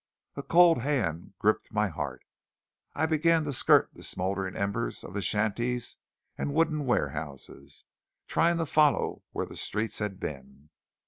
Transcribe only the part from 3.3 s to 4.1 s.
to skirt the